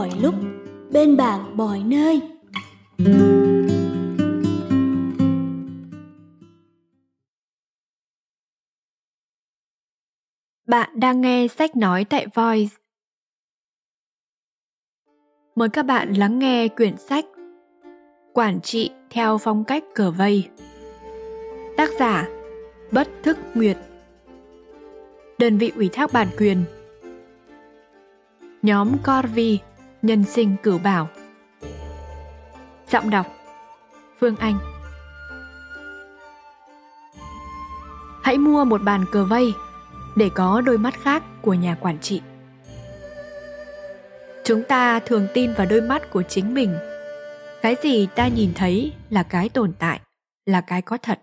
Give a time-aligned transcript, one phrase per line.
[0.00, 0.34] mọi lúc,
[0.92, 2.20] bên bạn mọi nơi.
[10.66, 12.76] Bạn đang nghe sách nói tại Voice.
[15.54, 17.24] Mời các bạn lắng nghe quyển sách
[18.32, 20.48] Quản trị theo phong cách cờ vây.
[21.76, 22.28] Tác giả
[22.92, 23.76] Bất Thức Nguyệt
[25.38, 26.64] Đơn vị ủy thác bản quyền
[28.62, 29.58] Nhóm Corvi
[30.02, 31.08] Nhân sinh cửu bảo
[32.90, 33.26] Giọng đọc
[34.18, 34.58] Phương Anh
[38.22, 39.52] Hãy mua một bàn cờ vây
[40.16, 42.22] để có đôi mắt khác của nhà quản trị.
[44.44, 46.76] Chúng ta thường tin vào đôi mắt của chính mình.
[47.62, 50.00] Cái gì ta nhìn thấy là cái tồn tại,
[50.46, 51.20] là cái có thật.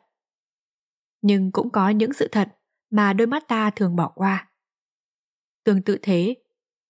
[1.22, 2.50] Nhưng cũng có những sự thật
[2.90, 4.48] mà đôi mắt ta thường bỏ qua.
[5.64, 6.36] Tương tự thế,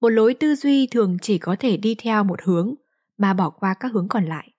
[0.01, 2.75] một lối tư duy thường chỉ có thể đi theo một hướng
[3.17, 4.53] mà bỏ qua các hướng còn lại.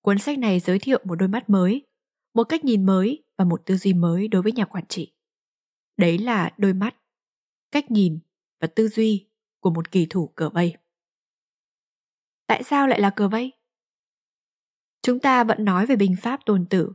[0.00, 1.86] Cuốn sách này giới thiệu một đôi mắt mới,
[2.34, 5.12] một cách nhìn mới và một tư duy mới đối với nhà quản trị.
[5.96, 6.94] Đấy là đôi mắt,
[7.70, 8.18] cách nhìn
[8.60, 9.26] và tư duy
[9.60, 10.76] của một kỳ thủ cờ vây.
[12.46, 13.52] Tại sao lại là cờ vây?
[15.02, 16.92] Chúng ta vẫn nói về binh pháp tôn tử,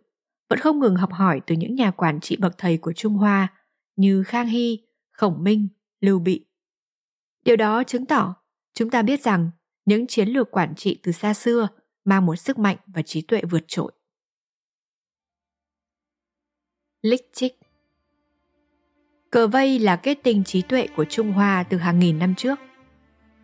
[0.50, 3.54] vẫn không ngừng học hỏi từ những nhà quản trị bậc thầy của Trung Hoa
[3.96, 4.80] như Khang Hy,
[5.12, 5.68] Khổng Minh,
[6.02, 6.49] Lưu Bị.
[7.46, 8.36] Điều đó chứng tỏ
[8.74, 9.50] chúng ta biết rằng
[9.86, 11.68] những chiến lược quản trị từ xa xưa
[12.06, 13.92] mang một sức mạnh và trí tuệ vượt trội.
[17.02, 17.60] Lích chích
[19.32, 22.60] Cờ vây là kết tinh trí tuệ của Trung Hoa từ hàng nghìn năm trước.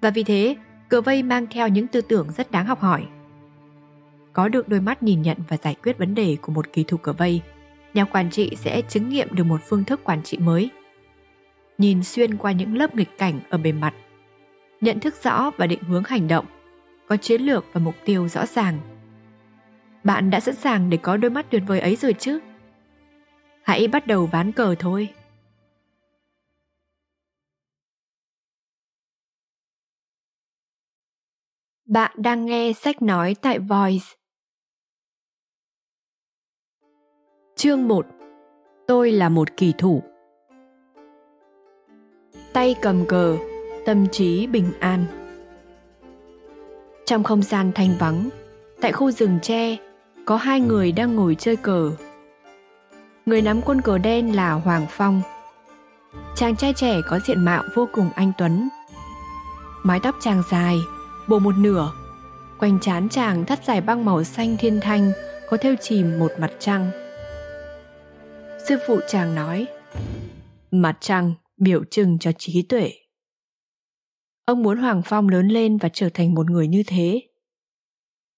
[0.01, 0.55] Và vì thế,
[0.89, 3.07] cờ vây mang theo những tư tưởng rất đáng học hỏi.
[4.33, 6.97] Có được đôi mắt nhìn nhận và giải quyết vấn đề của một kỳ thủ
[6.97, 7.41] cờ vây,
[7.93, 10.69] nhà quản trị sẽ chứng nghiệm được một phương thức quản trị mới.
[11.77, 13.93] Nhìn xuyên qua những lớp nghịch cảnh ở bề mặt,
[14.81, 16.45] nhận thức rõ và định hướng hành động,
[17.07, 18.79] có chiến lược và mục tiêu rõ ràng.
[20.03, 22.39] Bạn đã sẵn sàng để có đôi mắt tuyệt vời ấy rồi chứ?
[23.63, 25.09] Hãy bắt đầu ván cờ thôi.
[31.85, 34.05] Bạn đang nghe sách nói tại Voice.
[37.55, 38.05] Chương 1
[38.87, 40.03] Tôi là một kỳ thủ
[42.55, 43.37] Tay cầm cờ,
[43.85, 45.05] tâm trí bình an
[47.05, 48.29] Trong không gian thanh vắng,
[48.81, 49.77] tại khu rừng tre,
[50.25, 51.91] có hai người đang ngồi chơi cờ.
[53.25, 55.21] Người nắm quân cờ đen là Hoàng Phong.
[56.35, 58.69] Chàng trai trẻ có diện mạo vô cùng anh tuấn.
[59.83, 60.77] Mái tóc chàng dài,
[61.27, 61.91] bổ một nửa
[62.59, 65.11] quanh trán chàng thắt dài băng màu xanh thiên thanh
[65.49, 66.91] có theo chìm một mặt trăng
[68.67, 69.67] sư phụ chàng nói
[70.71, 72.93] mặt trăng biểu trưng cho trí tuệ.
[74.45, 77.21] Ông muốn hoàng phong lớn lên và trở thành một người như thế.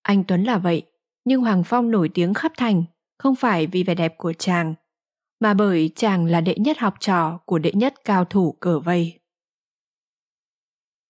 [0.02, 0.84] Anh tuấn là vậy
[1.26, 2.84] nhưng hoàng phong nổi tiếng khắp thành
[3.18, 4.74] không phải vì vẻ đẹp của chàng
[5.40, 9.20] mà bởi chàng là đệ nhất học trò của đệ nhất cao thủ cờ vây.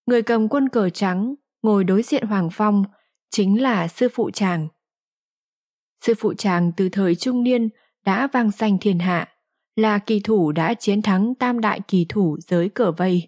[0.05, 2.83] Người cầm quân cờ trắng ngồi đối diện Hoàng Phong
[3.29, 4.67] chính là sư phụ chàng.
[6.01, 7.69] Sư phụ chàng từ thời trung niên
[8.05, 9.27] đã vang danh thiên hạ,
[9.77, 13.27] là kỳ thủ đã chiến thắng tam đại kỳ thủ giới cờ vây.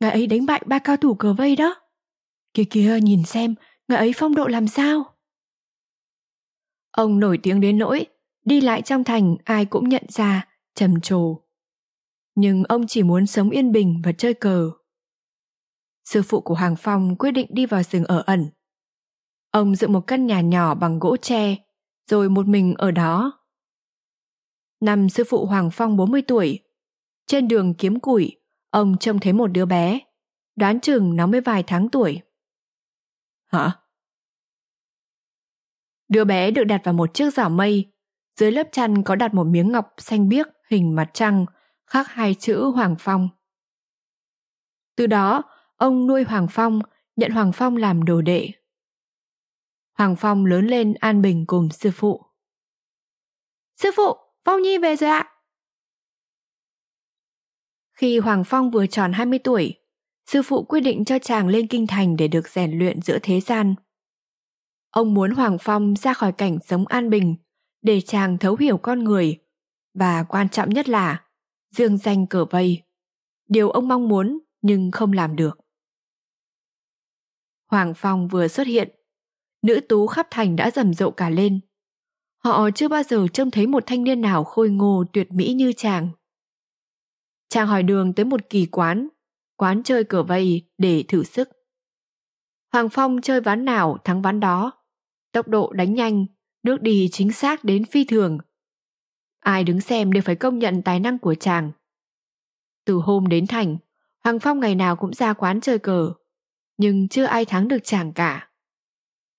[0.00, 1.74] Ngài ấy đánh bại ba cao thủ cờ vây đó.
[2.54, 3.54] Kìa kìa nhìn xem,
[3.88, 5.04] ngài ấy phong độ làm sao?
[6.90, 8.06] Ông nổi tiếng đến nỗi,
[8.44, 11.40] đi lại trong thành ai cũng nhận ra, trầm trồ.
[12.34, 14.70] Nhưng ông chỉ muốn sống yên bình và chơi cờ
[16.10, 18.48] sư phụ của Hoàng Phong quyết định đi vào rừng ở ẩn.
[19.50, 21.56] Ông dựng một căn nhà nhỏ bằng gỗ tre,
[22.10, 23.39] rồi một mình ở đó.
[24.80, 26.60] Năm sư phụ Hoàng Phong 40 tuổi,
[27.26, 28.36] trên đường kiếm củi,
[28.70, 30.00] ông trông thấy một đứa bé,
[30.56, 32.20] đoán chừng nó mới vài tháng tuổi.
[33.46, 33.80] Hả?
[36.08, 37.92] Đứa bé được đặt vào một chiếc giỏ mây,
[38.36, 41.46] dưới lớp chăn có đặt một miếng ngọc xanh biếc hình mặt trăng,
[41.86, 43.28] khắc hai chữ Hoàng Phong.
[44.96, 45.42] Từ đó,
[45.76, 46.80] ông nuôi Hoàng Phong,
[47.16, 48.50] nhận Hoàng Phong làm đồ đệ.
[49.98, 52.22] Hoàng Phong lớn lên an bình cùng sư phụ.
[53.76, 55.30] Sư phụ, Phong Nhi về rồi ạ.
[57.92, 59.74] Khi Hoàng Phong vừa tròn 20 tuổi,
[60.26, 63.40] sư phụ quyết định cho chàng lên kinh thành để được rèn luyện giữa thế
[63.40, 63.74] gian.
[64.90, 67.36] Ông muốn Hoàng Phong ra khỏi cảnh sống an bình
[67.82, 69.38] để chàng thấu hiểu con người
[69.94, 71.24] và quan trọng nhất là
[71.76, 72.82] dương danh cờ vây.
[73.48, 75.58] Điều ông mong muốn nhưng không làm được.
[77.66, 78.90] Hoàng Phong vừa xuất hiện,
[79.62, 81.60] nữ tú khắp thành đã rầm rộ cả lên.
[82.44, 85.72] Họ chưa bao giờ trông thấy một thanh niên nào khôi ngô tuyệt mỹ như
[85.76, 86.08] chàng.
[87.48, 89.08] Chàng hỏi đường tới một kỳ quán,
[89.56, 91.48] quán chơi cờ vây để thử sức.
[92.72, 94.72] Hoàng Phong chơi ván nào thắng ván đó.
[95.32, 96.26] Tốc độ đánh nhanh,
[96.62, 98.38] nước đi chính xác đến phi thường.
[99.40, 101.72] Ai đứng xem đều phải công nhận tài năng của chàng.
[102.84, 103.76] Từ hôm đến thành,
[104.24, 106.12] Hoàng Phong ngày nào cũng ra quán chơi cờ,
[106.76, 108.50] nhưng chưa ai thắng được chàng cả.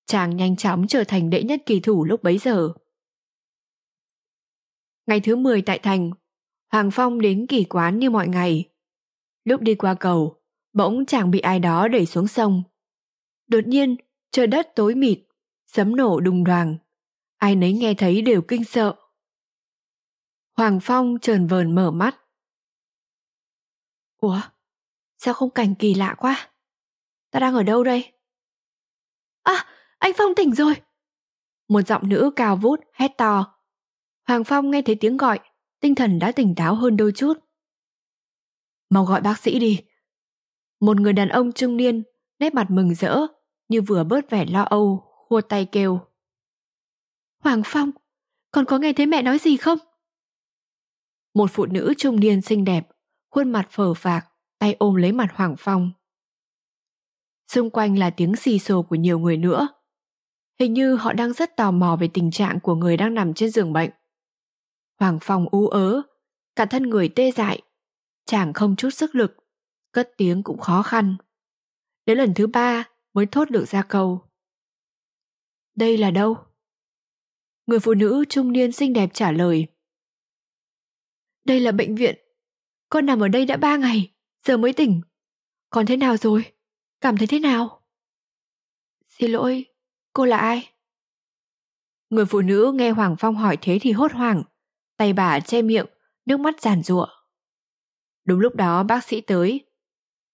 [0.06, 2.72] Chàng nhanh chóng trở thành đệ nhất kỳ thủ lúc bấy giờ.
[5.06, 6.10] Ngày thứ 10 tại thành,
[6.72, 8.68] Hoàng Phong đến kỳ quán như mọi ngày.
[9.44, 12.62] Lúc đi qua cầu, bỗng chàng bị ai đó đẩy xuống sông.
[13.46, 13.96] Đột nhiên,
[14.30, 15.18] trời đất tối mịt,
[15.66, 16.76] sấm nổ đùng đoàng.
[17.36, 18.94] Ai nấy nghe thấy đều kinh sợ.
[20.56, 22.16] Hoàng Phong trờn vờn mở mắt.
[24.16, 24.40] Ủa,
[25.18, 26.50] sao không cảnh kỳ lạ quá?
[27.30, 28.12] Ta đang ở đâu đây?
[29.42, 29.66] À,
[29.98, 30.74] anh Phong tỉnh rồi!
[31.68, 33.61] Một giọng nữ cao vút hét to.
[34.28, 35.40] Hoàng Phong nghe thấy tiếng gọi,
[35.80, 37.34] tinh thần đã tỉnh táo hơn đôi chút.
[38.90, 39.80] Mau gọi bác sĩ đi.
[40.80, 42.02] Một người đàn ông trung niên,
[42.38, 43.20] nét mặt mừng rỡ,
[43.68, 46.00] như vừa bớt vẻ lo âu, khua tay kêu.
[47.38, 47.90] Hoàng Phong,
[48.50, 49.78] còn có nghe thấy mẹ nói gì không?
[51.34, 52.88] Một phụ nữ trung niên xinh đẹp,
[53.30, 54.26] khuôn mặt phờ phạc,
[54.58, 55.90] tay ôm lấy mặt Hoàng Phong.
[57.48, 59.68] Xung quanh là tiếng xì xồ của nhiều người nữa.
[60.60, 63.50] Hình như họ đang rất tò mò về tình trạng của người đang nằm trên
[63.50, 63.90] giường bệnh.
[65.02, 66.02] Hoàng Phong ú ớ,
[66.56, 67.62] cả thân người tê dại,
[68.26, 69.36] chàng không chút sức lực,
[69.92, 71.16] cất tiếng cũng khó khăn.
[72.06, 74.28] Đến lần thứ ba mới thốt được ra câu.
[75.74, 76.36] Đây là đâu?
[77.66, 79.66] Người phụ nữ trung niên xinh đẹp trả lời.
[81.44, 82.16] Đây là bệnh viện.
[82.88, 84.12] Con nằm ở đây đã ba ngày,
[84.44, 85.00] giờ mới tỉnh.
[85.70, 86.52] Con thế nào rồi?
[87.00, 87.82] Cảm thấy thế nào?
[89.06, 89.64] Xin lỗi,
[90.12, 90.72] cô là ai?
[92.10, 94.42] Người phụ nữ nghe Hoàng Phong hỏi thế thì hốt hoảng,
[95.02, 95.86] tay bà che miệng,
[96.26, 97.06] nước mắt giàn giụa.
[98.24, 99.60] Đúng lúc đó bác sĩ tới.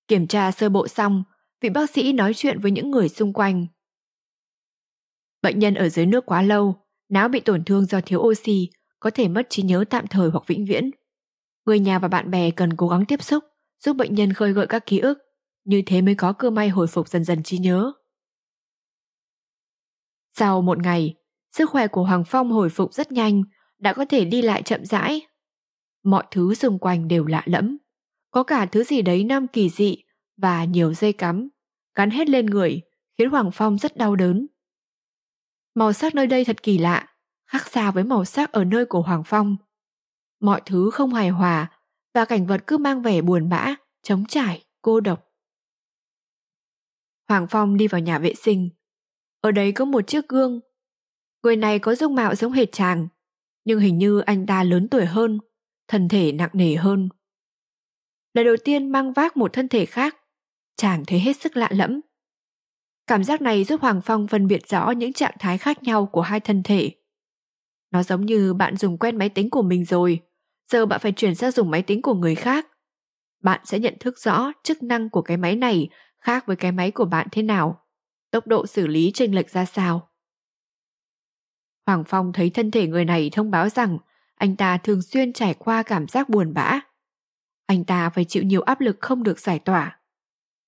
[0.08, 1.24] Kiểm tra sơ bộ xong,
[1.60, 3.66] vị bác sĩ nói chuyện với những người xung quanh.
[5.42, 8.70] Bệnh nhân ở dưới nước quá lâu, não bị tổn thương do thiếu oxy,
[9.00, 10.90] có thể mất trí nhớ tạm thời hoặc vĩnh viễn.
[11.66, 13.44] Người nhà và bạn bè cần cố gắng tiếp xúc,
[13.80, 15.18] giúp bệnh nhân khơi gợi các ký ức,
[15.64, 17.92] như thế mới có cơ may hồi phục dần dần trí nhớ.
[20.36, 21.14] Sau một ngày,
[21.52, 23.42] sức khỏe của Hoàng Phong hồi phục rất nhanh,
[23.78, 25.26] đã có thể đi lại chậm rãi.
[26.04, 27.78] Mọi thứ xung quanh đều lạ lẫm,
[28.30, 30.02] có cả thứ gì đấy nam kỳ dị
[30.36, 31.48] và nhiều dây cắm,
[31.94, 32.82] gắn hết lên người,
[33.18, 34.46] khiến Hoàng Phong rất đau đớn.
[35.74, 37.08] Màu sắc nơi đây thật kỳ lạ,
[37.46, 39.56] khác xa với màu sắc ở nơi của Hoàng Phong.
[40.40, 41.70] Mọi thứ không hài hòa
[42.14, 45.24] và cảnh vật cứ mang vẻ buồn bã, trống trải, cô độc.
[47.28, 48.70] Hoàng Phong đi vào nhà vệ sinh.
[49.40, 50.60] Ở đấy có một chiếc gương.
[51.42, 53.08] Người này có dung mạo giống hệt chàng,
[53.68, 55.38] nhưng hình như anh ta lớn tuổi hơn,
[55.88, 57.08] thân thể nặng nề hơn.
[58.34, 60.16] Lần đầu tiên mang vác một thân thể khác,
[60.76, 62.00] chàng thấy hết sức lạ lẫm.
[63.06, 66.20] Cảm giác này giúp Hoàng Phong phân biệt rõ những trạng thái khác nhau của
[66.20, 66.90] hai thân thể.
[67.90, 70.20] Nó giống như bạn dùng quen máy tính của mình rồi,
[70.70, 72.66] giờ bạn phải chuyển sang dùng máy tính của người khác.
[73.42, 75.88] Bạn sẽ nhận thức rõ chức năng của cái máy này
[76.18, 77.86] khác với cái máy của bạn thế nào,
[78.30, 80.07] tốc độ xử lý chênh lệch ra sao.
[81.88, 83.98] Hoàng Phong thấy thân thể người này thông báo rằng
[84.34, 86.80] anh ta thường xuyên trải qua cảm giác buồn bã.
[87.66, 90.00] Anh ta phải chịu nhiều áp lực không được giải tỏa.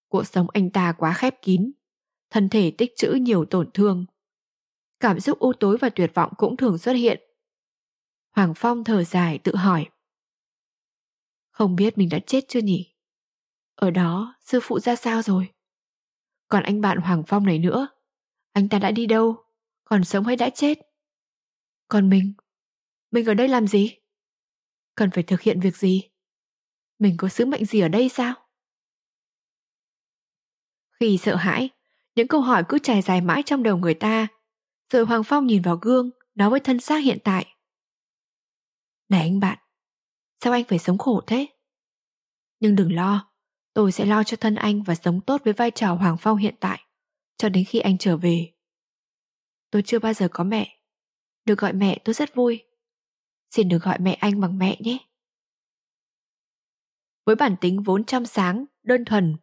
[0.09, 1.73] Cuộc sống anh ta quá khép kín,
[2.31, 4.07] thân thể tích trữ nhiều tổn thương.
[5.01, 7.21] Cảm xúc u tối và tuyệt vọng cũng thường xuất hiện.
[8.31, 9.87] Hoàng Phong thở dài tự hỏi.
[11.51, 12.95] Không biết mình đã chết chưa nhỉ?
[13.75, 15.49] Ở đó, sư phụ ra sao rồi?
[16.49, 17.89] Còn anh bạn Hoàng Phong này nữa,
[18.53, 19.45] anh ta đã đi đâu?
[19.85, 20.90] Còn sống hay đã chết?
[21.91, 22.33] Còn mình?
[23.11, 23.99] Mình ở đây làm gì?
[24.95, 26.11] Cần phải thực hiện việc gì?
[26.99, 28.35] Mình có sứ mệnh gì ở đây sao?
[31.01, 31.71] Khi sợ hãi,
[32.15, 34.29] những câu hỏi cứ trải dài mãi trong đầu người ta.
[34.93, 37.47] Rồi Hoàng Phong nhìn vào gương, nói với thân xác hiện tại.
[39.09, 39.59] Này anh bạn,
[40.45, 41.47] sao anh phải sống khổ thế?
[42.61, 43.33] Nhưng đừng lo,
[43.75, 46.55] tôi sẽ lo cho thân anh và sống tốt với vai trò Hoàng Phong hiện
[46.61, 46.81] tại,
[47.37, 48.53] cho đến khi anh trở về.
[49.71, 50.80] Tôi chưa bao giờ có mẹ,
[51.51, 52.65] được gọi mẹ tôi rất vui.
[53.51, 54.99] Xin được gọi mẹ anh bằng mẹ nhé.
[57.27, 59.37] Với bản tính vốn trong sáng, đơn thuần,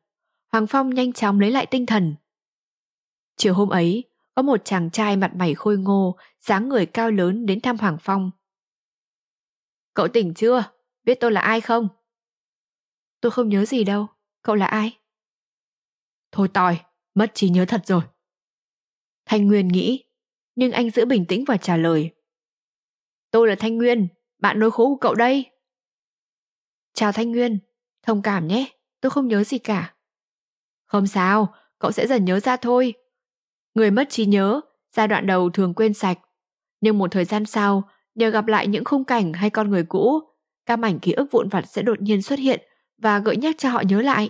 [0.51, 2.15] Hoàng Phong nhanh chóng lấy lại tinh thần.
[3.37, 4.03] Chiều hôm ấy,
[4.35, 7.97] có một chàng trai mặt mày khôi ngô, dáng người cao lớn đến thăm Hoàng
[8.01, 8.31] Phong.
[9.93, 10.63] Cậu tỉnh chưa?
[11.03, 11.87] Biết tôi là ai không?
[13.21, 14.07] Tôi không nhớ gì đâu.
[14.41, 14.97] Cậu là ai?
[16.31, 16.79] Thôi tòi,
[17.13, 18.01] mất trí nhớ thật rồi.
[19.25, 20.06] Thanh Nguyên nghĩ,
[20.57, 22.11] nhưng anh giữ bình tĩnh và trả lời.
[23.31, 24.07] Tôi là Thanh Nguyên,
[24.39, 25.45] bạn nối khố của cậu đây.
[26.93, 27.59] Chào Thanh Nguyên,
[28.03, 28.65] thông cảm nhé,
[29.01, 29.93] tôi không nhớ gì cả.
[30.85, 32.93] Không sao, cậu sẽ dần nhớ ra thôi.
[33.73, 34.61] Người mất trí nhớ,
[34.91, 36.19] giai đoạn đầu thường quên sạch.
[36.81, 40.19] Nhưng một thời gian sau, nhờ gặp lại những khung cảnh hay con người cũ,
[40.65, 42.61] các mảnh ký ức vụn vặt sẽ đột nhiên xuất hiện
[42.97, 44.29] và gợi nhắc cho họ nhớ lại.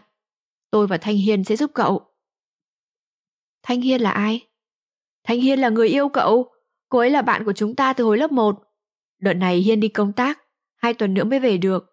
[0.71, 2.01] Tôi và Thanh Hiên sẽ giúp cậu.
[3.63, 4.47] Thanh Hiên là ai?
[5.27, 6.51] Thanh Hiên là người yêu cậu.
[6.89, 8.63] Cô ấy là bạn của chúng ta từ hồi lớp 1.
[9.19, 10.39] Đợt này Hiên đi công tác,
[10.75, 11.85] hai tuần nữa mới về được.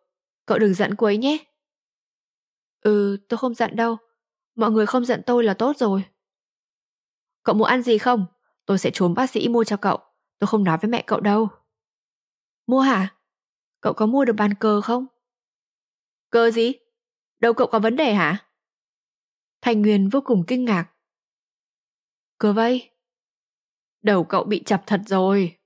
[0.47, 1.45] Cậu đừng giận cô ấy nhé.
[2.81, 3.97] Ừ, tôi không giận đâu.
[4.55, 6.05] Mọi người không giận tôi là tốt rồi.
[7.43, 8.27] Cậu muốn ăn gì không?
[8.67, 9.99] Tôi sẽ trốn bác sĩ mua cho cậu.
[10.39, 11.49] Tôi không nói với mẹ cậu đâu.
[12.67, 13.17] Mua hả?
[13.81, 15.07] Cậu có mua được bàn cờ không?
[16.31, 16.73] Cờ gì?
[17.41, 18.49] Đâu cậu có vấn đề hả?
[19.63, 20.87] Thành Nguyên vô cùng kinh ngạc.
[22.39, 22.94] Cờ vây?
[24.05, 25.59] Đầu cậu bị chập thật rồi.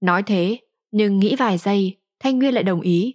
[0.00, 3.14] Nói thế, nhưng nghĩ vài giây, Thanh Nguyên lại đồng ý.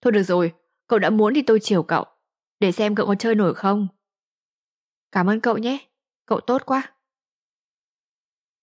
[0.00, 0.52] Thôi được rồi,
[0.86, 2.04] cậu đã muốn thì tôi chiều cậu,
[2.60, 3.88] để xem cậu có chơi nổi không.
[5.12, 5.78] Cảm ơn cậu nhé,
[6.26, 6.94] cậu tốt quá.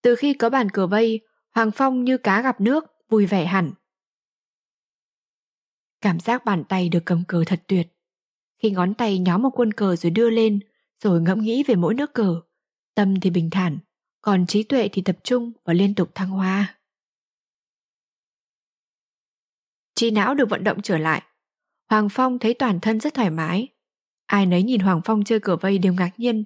[0.01, 1.19] Từ khi có bàn cờ vây,
[1.51, 3.71] Hoàng Phong như cá gặp nước, vui vẻ hẳn.
[6.01, 7.87] Cảm giác bàn tay được cầm cờ thật tuyệt.
[8.57, 10.59] Khi ngón tay nhóm một quân cờ rồi đưa lên,
[10.99, 12.41] rồi ngẫm nghĩ về mỗi nước cờ.
[12.95, 13.79] Tâm thì bình thản,
[14.21, 16.79] còn trí tuệ thì tập trung và liên tục thăng hoa.
[19.95, 21.23] Trí não được vận động trở lại.
[21.89, 23.67] Hoàng Phong thấy toàn thân rất thoải mái.
[24.25, 26.43] Ai nấy nhìn Hoàng Phong chơi cờ vây đều ngạc nhiên,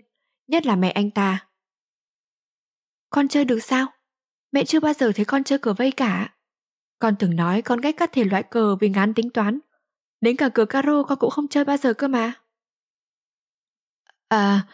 [0.47, 1.47] nhất là mẹ anh ta.
[3.09, 3.87] Con chơi được sao?
[4.51, 6.35] Mẹ chưa bao giờ thấy con chơi cờ vây cả.
[6.99, 9.59] Con từng nói con ghét các thể loại cờ vì ngán tính toán.
[10.21, 12.33] Đến cả cờ caro con cũng không chơi bao giờ cơ mà.
[14.27, 14.67] À,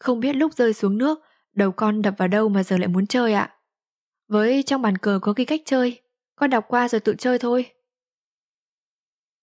[0.00, 1.18] không biết lúc rơi xuống nước,
[1.58, 3.54] đầu con đập vào đâu mà giờ lại muốn chơi ạ.
[4.28, 6.00] Với trong bàn cờ có ghi cách chơi,
[6.36, 7.66] con đọc qua rồi tự chơi thôi.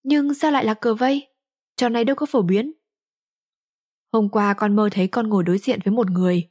[0.03, 1.27] Nhưng sao lại là cờ vây?
[1.75, 2.73] Trò này đâu có phổ biến.
[4.11, 6.49] Hôm qua con mơ thấy con ngồi đối diện với một người.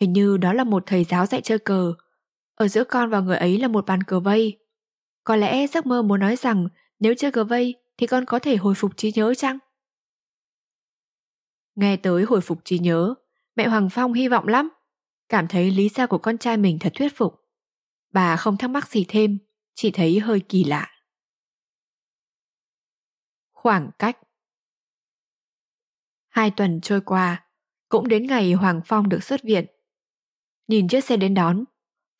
[0.00, 1.94] Hình như đó là một thầy giáo dạy chơi cờ.
[2.54, 4.58] Ở giữa con và người ấy là một bàn cờ vây.
[5.24, 8.56] Có lẽ giấc mơ muốn nói rằng nếu chơi cờ vây thì con có thể
[8.56, 9.58] hồi phục trí nhớ chăng?
[11.74, 13.14] Nghe tới hồi phục trí nhớ,
[13.56, 14.68] mẹ Hoàng Phong hy vọng lắm.
[15.28, 17.34] Cảm thấy lý do của con trai mình thật thuyết phục.
[18.12, 19.38] Bà không thắc mắc gì thêm,
[19.74, 20.88] chỉ thấy hơi kỳ lạ.
[23.52, 24.18] Khoảng cách
[26.28, 27.46] Hai tuần trôi qua,
[27.88, 29.66] cũng đến ngày Hoàng Phong được xuất viện.
[30.68, 31.64] Nhìn chiếc xe đến đón,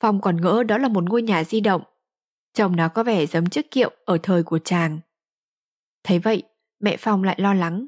[0.00, 1.82] Phong còn ngỡ đó là một ngôi nhà di động.
[2.52, 5.00] Chồng nó có vẻ giống chiếc kiệu ở thời của chàng.
[6.04, 6.42] Thấy vậy,
[6.80, 7.86] mẹ Phong lại lo lắng.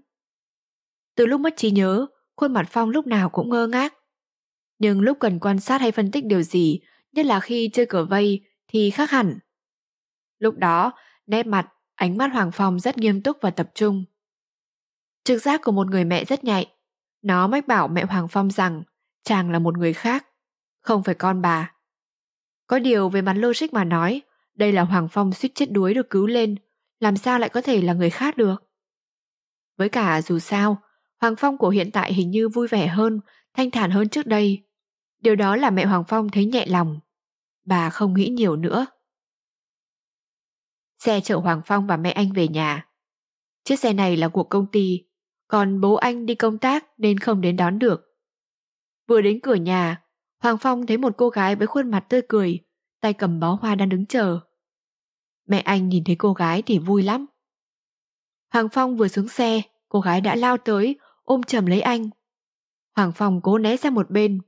[1.15, 3.95] Từ lúc mất trí nhớ, khuôn mặt Phong lúc nào cũng ngơ ngác.
[4.81, 6.81] Nhưng lúc cần quan sát hay phân tích điều gì,
[7.13, 9.39] nhất là khi chơi cờ vây, thì khác hẳn.
[10.39, 10.93] Lúc đó,
[11.27, 14.05] nét mặt, ánh mắt Hoàng Phong rất nghiêm túc và tập trung.
[15.25, 16.73] Trực giác của một người mẹ rất nhạy.
[17.23, 18.83] Nó mách bảo mẹ Hoàng Phong rằng
[19.25, 20.27] chàng là một người khác,
[20.81, 21.73] không phải con bà.
[22.67, 24.23] Có điều về mặt logic mà nói,
[24.55, 26.57] đây là Hoàng Phong suýt chết đuối được cứu lên,
[27.01, 28.65] làm sao lại có thể là người khác được?
[29.77, 30.83] Với cả dù sao,
[31.21, 33.21] Hoàng Phong của hiện tại hình như vui vẻ hơn,
[33.55, 34.63] thanh thản hơn trước đây.
[35.21, 37.00] Điều đó là mẹ Hoàng Phong thấy nhẹ lòng.
[37.65, 38.87] Bà không nghĩ nhiều nữa.
[40.99, 42.87] Xe chở Hoàng Phong và mẹ anh về nhà.
[43.65, 45.05] Chiếc xe này là của công ty,
[45.49, 48.00] còn bố anh đi công tác nên không đến đón được.
[49.09, 50.03] Vừa đến cửa nhà,
[50.39, 52.59] Hoàng Phong thấy một cô gái với khuôn mặt tươi cười,
[53.00, 54.41] tay cầm bó hoa đang đứng chờ.
[55.47, 57.27] Mẹ anh nhìn thấy cô gái thì vui lắm.
[58.53, 62.11] Hoàng Phong vừa xuống xe, cô gái đã lao tới, ôm chầm lấy anh.
[62.97, 64.41] Hoàng Phong cố né sang một bên.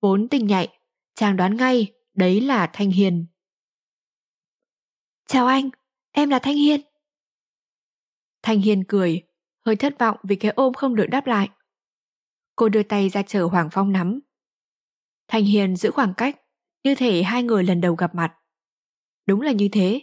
[0.00, 0.78] Vốn tình nhạy,
[1.14, 3.26] chàng đoán ngay, đấy là Thanh Hiền.
[5.26, 5.70] Chào anh,
[6.12, 6.80] em là Thanh Hiên.
[8.42, 9.22] Thanh Hiên cười,
[9.66, 11.48] hơi thất vọng vì cái ôm không được đáp lại.
[12.56, 14.20] Cô đưa tay ra chờ Hoàng Phong nắm.
[15.28, 16.40] Thanh Hiền giữ khoảng cách,
[16.84, 18.36] như thể hai người lần đầu gặp mặt.
[19.26, 20.00] Đúng là như thế.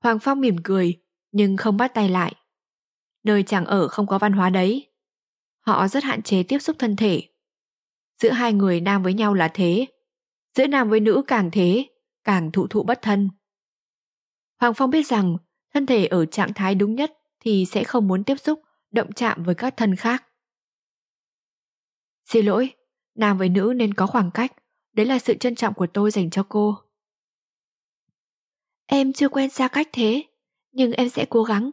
[0.00, 1.02] Hoàng Phong mỉm cười,
[1.32, 2.34] nhưng không bắt tay lại.
[3.22, 4.92] Nơi chàng ở không có văn hóa đấy.
[5.60, 7.31] Họ rất hạn chế tiếp xúc thân thể.
[8.18, 9.86] Giữa hai người nam với nhau là thế.
[10.54, 11.86] Giữa nam với nữ càng thế,
[12.24, 13.30] càng thụ thụ bất thân.
[14.60, 15.36] Hoàng Phong biết rằng
[15.74, 19.42] thân thể ở trạng thái đúng nhất thì sẽ không muốn tiếp xúc, động chạm
[19.42, 20.24] với các thân khác.
[22.24, 22.74] Xin lỗi,
[23.14, 24.52] nam với nữ nên có khoảng cách,
[24.92, 26.78] đấy là sự trân trọng của tôi dành cho cô.
[28.86, 30.24] Em chưa quen xa cách thế,
[30.72, 31.70] nhưng em sẽ cố gắng.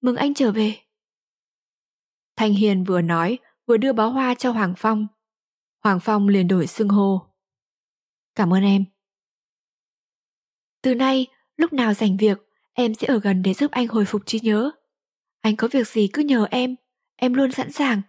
[0.00, 0.74] Mừng anh trở về.
[2.36, 5.06] Thanh Hiền vừa nói, vừa đưa bó hoa cho Hoàng Phong.
[5.88, 7.26] Hoàng Phong liền đổi xưng hô.
[8.34, 8.84] Cảm ơn em.
[10.82, 11.26] Từ nay,
[11.56, 12.38] lúc nào rảnh việc,
[12.72, 14.70] em sẽ ở gần để giúp anh hồi phục trí nhớ.
[15.40, 16.76] Anh có việc gì cứ nhờ em,
[17.16, 18.02] em luôn sẵn sàng.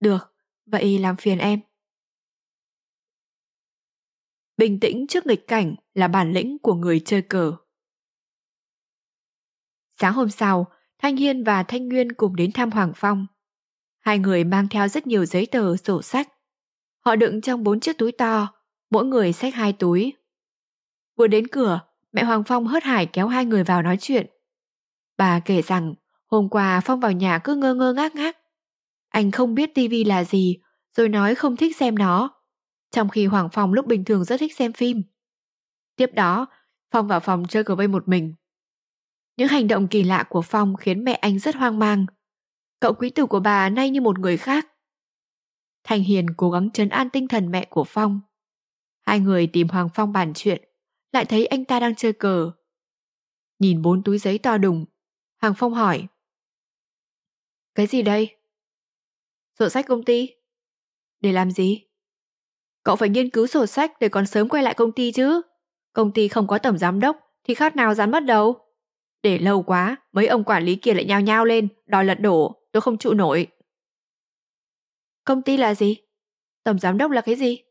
[0.00, 0.36] Được,
[0.66, 1.60] vậy làm phiền em.
[4.56, 7.56] Bình tĩnh trước nghịch cảnh là bản lĩnh của người chơi cờ.
[10.00, 10.66] Sáng hôm sau,
[10.98, 13.26] Thanh Hiên và Thanh Nguyên cùng đến thăm Hoàng Phong.
[14.04, 16.28] Hai người mang theo rất nhiều giấy tờ, sổ sách.
[17.00, 18.48] Họ đựng trong bốn chiếc túi to,
[18.90, 20.12] mỗi người xách hai túi.
[21.16, 21.80] Vừa đến cửa,
[22.12, 24.26] mẹ Hoàng Phong hớt hải kéo hai người vào nói chuyện.
[25.16, 25.94] Bà kể rằng
[26.26, 28.36] hôm qua Phong vào nhà cứ ngơ ngơ ngác ngác.
[29.08, 30.58] Anh không biết tivi là gì,
[30.96, 32.30] rồi nói không thích xem nó.
[32.90, 35.02] Trong khi Hoàng Phong lúc bình thường rất thích xem phim.
[35.96, 36.46] Tiếp đó,
[36.90, 38.34] Phong vào phòng chơi cờ vây một mình.
[39.36, 42.06] Những hành động kỳ lạ của Phong khiến mẹ anh rất hoang mang.
[42.84, 44.66] Cậu quý tử của bà nay như một người khác.
[45.84, 48.20] Thành Hiền cố gắng trấn an tinh thần mẹ của Phong.
[49.02, 50.68] Hai người tìm Hoàng Phong bàn chuyện,
[51.12, 52.50] lại thấy anh ta đang chơi cờ.
[53.58, 54.84] Nhìn bốn túi giấy to đùng,
[55.40, 56.06] Hoàng Phong hỏi.
[57.74, 58.36] Cái gì đây?
[59.58, 60.28] Sổ sách công ty.
[61.20, 61.86] Để làm gì?
[62.82, 65.42] Cậu phải nghiên cứu sổ sách để còn sớm quay lại công ty chứ.
[65.92, 68.58] Công ty không có tổng giám đốc thì khác nào dán mất đâu.
[69.22, 72.63] Để lâu quá, mấy ông quản lý kia lại nhao nhao lên, đòi lật đổ,
[72.74, 73.46] tôi không trụ nổi.
[75.24, 75.96] Công ty là gì?
[76.64, 77.62] Tổng giám đốc là cái gì?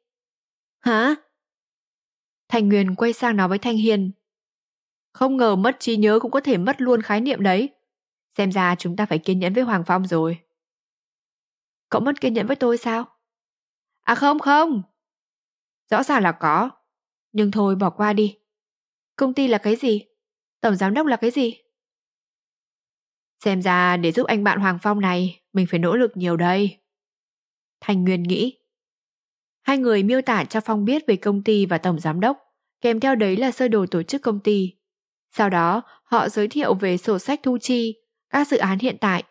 [0.79, 1.15] Hả?
[2.47, 4.11] Thành Nguyên quay sang nói với Thanh Hiền.
[5.13, 7.69] Không ngờ mất trí nhớ cũng có thể mất luôn khái niệm đấy.
[8.37, 10.39] Xem ra chúng ta phải kiên nhẫn với Hoàng Phong rồi.
[11.89, 13.05] Cậu mất kiên nhẫn với tôi sao?
[14.01, 14.81] À không không.
[15.89, 16.69] Rõ ràng là có.
[17.31, 18.37] Nhưng thôi bỏ qua đi.
[19.15, 20.05] Công ty là cái gì?
[20.61, 21.62] Tổng giám đốc là cái gì?
[23.43, 26.77] Xem ra để giúp anh bạn Hoàng Phong này, mình phải nỗ lực nhiều đây.
[27.81, 28.57] Thành Nguyên nghĩ.
[29.61, 32.37] Hai người miêu tả cho Phong biết về công ty và tổng giám đốc,
[32.81, 34.73] kèm theo đấy là sơ đồ tổ chức công ty.
[35.31, 37.95] Sau đó, họ giới thiệu về sổ sách thu chi,
[38.29, 39.23] các dự án hiện tại,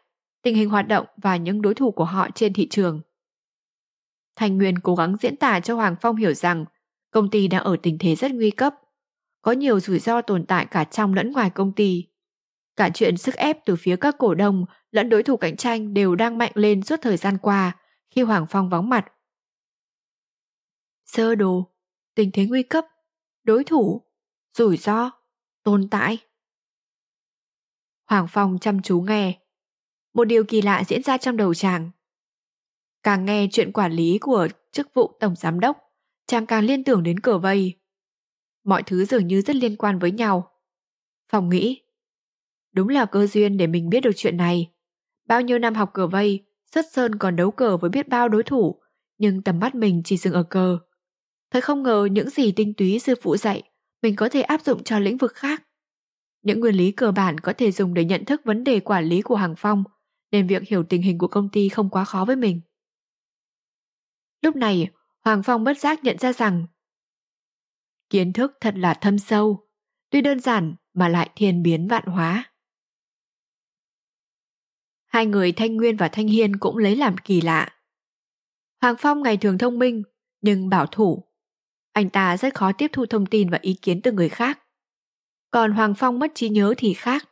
[0.43, 3.01] tình hình hoạt động và những đối thủ của họ trên thị trường.
[4.37, 6.65] Thành Nguyên cố gắng diễn tả cho Hoàng Phong hiểu rằng
[7.11, 8.75] công ty đang ở tình thế rất nguy cấp.
[9.43, 12.12] Có nhiều rủi ro tồn tại cả trong lẫn ngoài công ty.
[12.77, 16.15] Cả chuyện sức ép từ phía các cổ đông lẫn đối thủ cạnh tranh đều
[16.15, 17.77] đang mạnh lên suốt thời gian qua
[18.11, 19.13] khi Hoàng Phong vắng mặt.
[21.07, 21.75] Sơ đồ,
[22.15, 22.85] tình thế nguy cấp,
[23.45, 24.03] đối thủ,
[24.53, 25.11] rủi ro,
[25.63, 26.19] tồn tại.
[28.05, 29.39] Hoàng Phong chăm chú nghe.
[30.15, 31.91] Một điều kỳ lạ diễn ra trong đầu chàng.
[33.03, 35.79] Càng nghe chuyện quản lý của chức vụ tổng giám đốc,
[36.27, 37.81] chàng càng liên tưởng đến cờ vây.
[38.65, 40.51] Mọi thứ dường như rất liên quan với nhau.
[41.29, 41.82] Phòng nghĩ,
[42.73, 44.73] đúng là cơ duyên để mình biết được chuyện này.
[45.27, 48.43] Bao nhiêu năm học cờ vây, Sất Sơn còn đấu cờ với biết bao đối
[48.43, 48.81] thủ,
[49.19, 50.79] nhưng tầm mắt mình chỉ dừng ở cờ.
[51.51, 53.63] Thật không ngờ những gì tinh túy sư phụ dạy,
[54.03, 55.63] mình có thể áp dụng cho lĩnh vực khác.
[56.43, 59.23] Những nguyên lý cơ bản có thể dùng để nhận thức vấn đề quản lý
[59.23, 59.85] của Hàng Phong,
[60.31, 62.61] nên việc hiểu tình hình của công ty không quá khó với mình.
[64.43, 64.89] Lúc này,
[65.25, 66.67] Hoàng Phong bất giác nhận ra rằng
[68.11, 69.69] kiến thức thật là thâm sâu,
[70.11, 72.52] tuy đơn giản mà lại thiên biến vạn hóa.
[75.13, 77.69] Hai người Thanh Nguyên và Thanh Hiên cũng lấy làm kỳ lạ.
[78.81, 80.03] Hoàng Phong ngày thường thông minh,
[80.41, 81.25] nhưng bảo thủ.
[81.93, 84.59] Anh ta rất khó tiếp thu thông tin và ý kiến từ người khác.
[85.51, 87.29] Còn Hoàng Phong mất trí nhớ thì khác.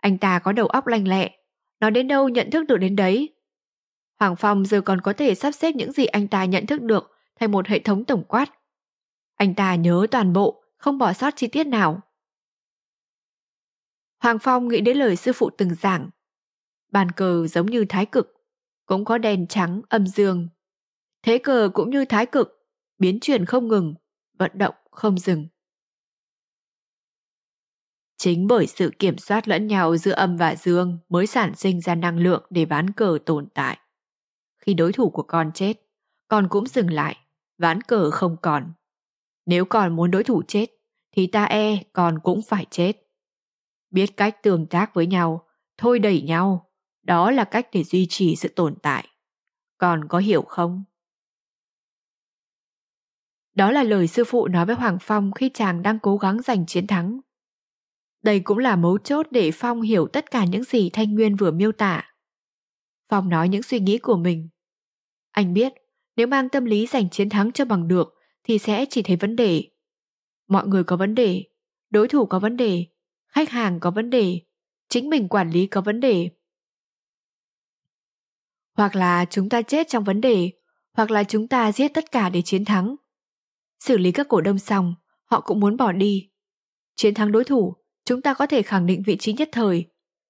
[0.00, 1.38] Anh ta có đầu óc lanh lẹ,
[1.80, 3.34] nói đến đâu nhận thức được đến đấy.
[4.18, 7.10] Hoàng Phong giờ còn có thể sắp xếp những gì anh ta nhận thức được
[7.40, 8.46] thành một hệ thống tổng quát.
[9.34, 12.00] Anh ta nhớ toàn bộ, không bỏ sót chi tiết nào.
[14.18, 16.10] Hoàng Phong nghĩ đến lời sư phụ từng giảng.
[16.90, 18.34] Bàn cờ giống như thái cực,
[18.86, 20.48] cũng có đèn trắng âm dương.
[21.22, 22.66] Thế cờ cũng như thái cực,
[22.98, 23.94] biến chuyển không ngừng,
[24.38, 25.46] vận động không dừng.
[28.16, 31.94] Chính bởi sự kiểm soát lẫn nhau giữa âm và dương mới sản sinh ra
[31.94, 33.78] năng lượng để ván cờ tồn tại.
[34.58, 35.72] Khi đối thủ của con chết,
[36.28, 37.16] con cũng dừng lại,
[37.58, 38.72] ván cờ không còn.
[39.46, 40.66] Nếu còn muốn đối thủ chết,
[41.12, 42.92] thì ta e con cũng phải chết.
[43.90, 45.46] Biết cách tương tác với nhau,
[45.76, 46.67] thôi đẩy nhau,
[47.08, 49.08] đó là cách để duy trì sự tồn tại.
[49.78, 50.84] Con có hiểu không?
[53.54, 56.66] Đó là lời sư phụ nói với Hoàng Phong khi chàng đang cố gắng giành
[56.66, 57.20] chiến thắng.
[58.22, 61.50] Đây cũng là mấu chốt để Phong hiểu tất cả những gì Thanh Nguyên vừa
[61.50, 62.14] miêu tả.
[63.08, 64.48] Phong nói những suy nghĩ của mình.
[65.30, 65.72] Anh biết,
[66.16, 69.36] nếu mang tâm lý giành chiến thắng cho bằng được thì sẽ chỉ thấy vấn
[69.36, 69.62] đề.
[70.48, 71.44] Mọi người có vấn đề,
[71.90, 72.86] đối thủ có vấn đề,
[73.28, 74.40] khách hàng có vấn đề,
[74.88, 76.30] chính mình quản lý có vấn đề.
[78.78, 80.50] Hoặc là chúng ta chết trong vấn đề,
[80.92, 82.96] hoặc là chúng ta giết tất cả để chiến thắng.
[83.80, 86.30] Xử lý các cổ đông xong, họ cũng muốn bỏ đi.
[86.96, 89.86] Chiến thắng đối thủ, chúng ta có thể khẳng định vị trí nhất thời.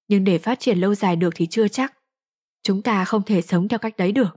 [0.09, 1.95] nhưng để phát triển lâu dài được thì chưa chắc.
[2.63, 4.37] Chúng ta không thể sống theo cách đấy được.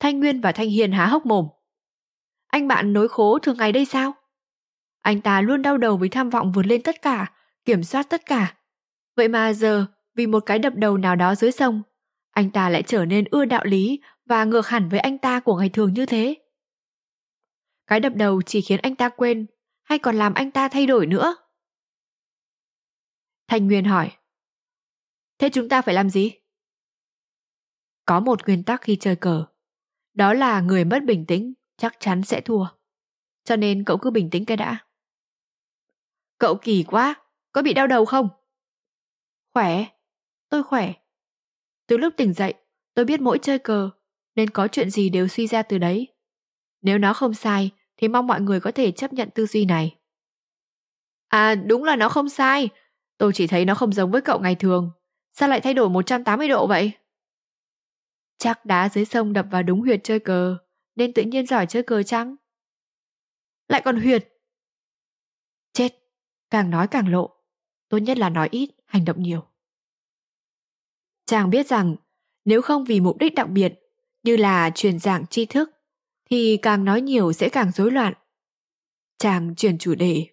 [0.00, 1.48] Thanh Nguyên và Thanh Hiền há hốc mồm.
[2.46, 4.12] Anh bạn nối khố thường ngày đây sao?
[5.00, 7.32] Anh ta luôn đau đầu với tham vọng vượt lên tất cả,
[7.64, 8.56] kiểm soát tất cả.
[9.16, 11.82] Vậy mà giờ, vì một cái đập đầu nào đó dưới sông,
[12.30, 15.56] anh ta lại trở nên ưa đạo lý và ngược hẳn với anh ta của
[15.56, 16.34] ngày thường như thế.
[17.86, 19.46] Cái đập đầu chỉ khiến anh ta quên,
[19.82, 21.36] hay còn làm anh ta thay đổi nữa?
[23.48, 24.12] Thanh Nguyên hỏi.
[25.38, 26.32] Thế chúng ta phải làm gì?
[28.04, 29.44] Có một nguyên tắc khi chơi cờ.
[30.14, 32.66] Đó là người mất bình tĩnh chắc chắn sẽ thua.
[33.44, 34.78] Cho nên cậu cứ bình tĩnh cái đã.
[36.38, 37.14] Cậu kỳ quá,
[37.52, 38.28] có bị đau đầu không?
[39.54, 39.84] Khỏe,
[40.48, 40.92] tôi khỏe.
[41.86, 42.54] Từ lúc tỉnh dậy,
[42.94, 43.90] tôi biết mỗi chơi cờ,
[44.34, 46.08] nên có chuyện gì đều suy ra từ đấy.
[46.82, 49.96] Nếu nó không sai, thì mong mọi người có thể chấp nhận tư duy này.
[51.28, 52.68] À đúng là nó không sai,
[53.18, 54.90] tôi chỉ thấy nó không giống với cậu ngày thường.
[55.32, 56.92] Sao lại thay đổi 180 độ vậy?
[58.38, 60.56] Chắc đá dưới sông đập vào đúng huyệt chơi cờ,
[60.96, 62.36] nên tự nhiên giỏi chơi cờ chăng?
[63.68, 64.28] Lại còn huyệt.
[65.72, 65.92] Chết,
[66.50, 67.30] càng nói càng lộ.
[67.88, 69.42] Tốt nhất là nói ít, hành động nhiều.
[71.26, 71.96] Chàng biết rằng
[72.44, 73.74] nếu không vì mục đích đặc biệt
[74.22, 75.70] như là truyền giảng tri thức
[76.30, 78.14] thì càng nói nhiều sẽ càng rối loạn.
[79.18, 80.26] Chàng chuyển chủ đề.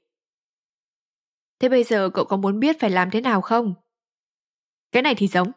[1.59, 3.73] Thế bây giờ cậu có muốn biết phải làm thế nào không?
[4.91, 5.51] Cái này thì giống.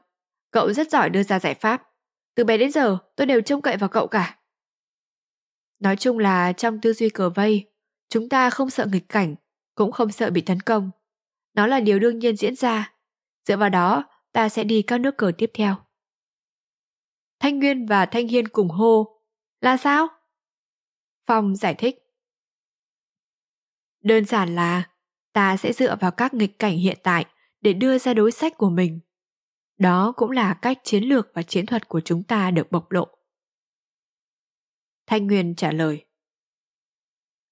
[0.51, 1.91] Cậu rất giỏi đưa ra giải pháp.
[2.35, 4.39] Từ bé đến giờ tôi đều trông cậy vào cậu cả.
[5.79, 7.71] Nói chung là trong tư duy cờ vây,
[8.09, 9.35] chúng ta không sợ nghịch cảnh,
[9.75, 10.91] cũng không sợ bị tấn công.
[11.55, 12.93] Nó là điều đương nhiên diễn ra.
[13.45, 14.05] Dựa vào đó,
[14.37, 15.77] ta sẽ đi các nước cờ tiếp theo.
[17.41, 19.21] Thanh Nguyên và Thanh Hiên cùng hô.
[19.61, 20.09] Là sao?
[21.27, 21.99] Phong giải thích.
[24.03, 24.91] Đơn giản là
[25.33, 27.25] ta sẽ dựa vào các nghịch cảnh hiện tại
[27.61, 29.01] để đưa ra đối sách của mình.
[29.79, 33.09] Đó cũng là cách chiến lược và chiến thuật của chúng ta được bộc lộ.
[35.07, 36.05] Thanh Nguyên trả lời.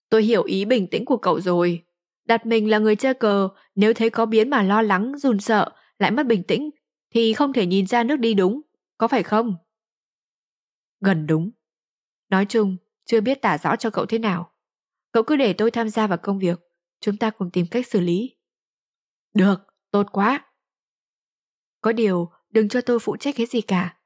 [0.09, 1.85] Tôi hiểu ý bình tĩnh của cậu rồi.
[2.25, 5.73] Đặt mình là người chơi cờ, nếu thấy có biến mà lo lắng, run sợ,
[5.98, 6.70] lại mất bình tĩnh,
[7.11, 8.61] thì không thể nhìn ra nước đi đúng,
[8.98, 9.57] có phải không?
[11.00, 11.50] Gần đúng.
[12.28, 14.52] Nói chung, chưa biết tả rõ cho cậu thế nào.
[15.12, 16.61] Cậu cứ để tôi tham gia vào công việc,
[17.00, 18.37] chúng ta cùng tìm cách xử lý.
[19.35, 20.44] Được, tốt quá.
[21.80, 23.98] Có điều, đừng cho tôi phụ trách cái gì cả.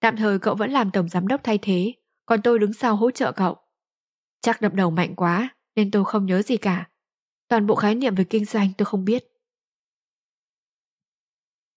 [0.00, 1.92] Tạm thời cậu vẫn làm tổng giám đốc thay thế,
[2.26, 3.56] còn tôi đứng sau hỗ trợ cậu.
[4.40, 6.90] Chắc đập đầu mạnh quá, nên tôi không nhớ gì cả.
[7.48, 9.24] Toàn bộ khái niệm về kinh doanh tôi không biết.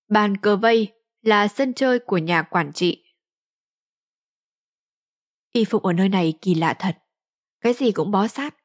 [0.10, 3.04] Bàn cờ vây là sân chơi của nhà quản trị.
[5.52, 6.98] Y phục ở nơi này kỳ lạ thật.
[7.62, 8.56] Cái gì cũng bó sát.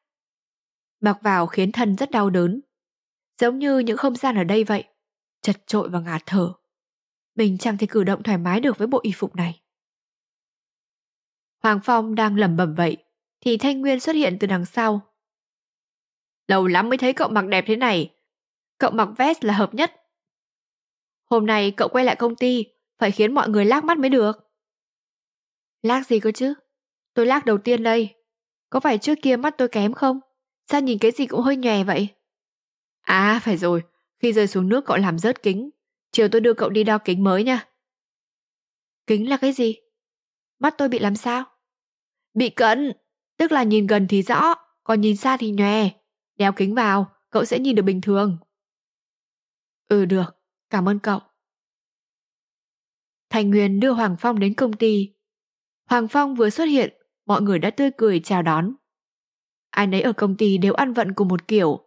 [0.99, 2.61] Mặc vào khiến thân rất đau đớn.
[3.39, 4.83] Giống như những không gian ở đây vậy.
[5.41, 6.53] Chật trội và ngạt thở.
[7.35, 9.61] Mình chẳng thể cử động thoải mái được với bộ y phục này.
[11.63, 12.97] Hoàng Phong đang lẩm bẩm vậy,
[13.41, 15.01] thì Thanh Nguyên xuất hiện từ đằng sau.
[16.47, 18.15] Lâu lắm mới thấy cậu mặc đẹp thế này.
[18.77, 20.04] Cậu mặc vest là hợp nhất.
[21.35, 22.65] Hôm nay cậu quay lại công ty,
[22.97, 24.51] phải khiến mọi người lác mắt mới được.
[25.81, 26.53] Lác gì cơ chứ?
[27.13, 28.15] Tôi lác đầu tiên đây.
[28.69, 30.19] Có phải trước kia mắt tôi kém không?
[30.71, 32.07] Sao nhìn cái gì cũng hơi nhòe vậy?
[33.01, 33.83] À, phải rồi.
[34.19, 35.69] Khi rơi xuống nước cậu làm rớt kính.
[36.11, 37.67] Chiều tôi đưa cậu đi đo kính mới nha.
[39.07, 39.75] Kính là cái gì?
[40.59, 41.43] Mắt tôi bị làm sao?
[42.33, 42.93] Bị cận,
[43.37, 45.89] tức là nhìn gần thì rõ, còn nhìn xa thì nhòe.
[46.35, 48.37] Đeo kính vào, cậu sẽ nhìn được bình thường.
[49.87, 50.34] Ừ được,
[50.75, 51.19] cảm ơn cậu.
[53.29, 55.13] Thành Nguyên đưa Hoàng Phong đến công ty.
[55.89, 56.93] Hoàng Phong vừa xuất hiện,
[57.25, 58.75] mọi người đã tươi cười chào đón.
[59.69, 61.79] Ai nấy ở công ty đều ăn vận cùng một kiểu.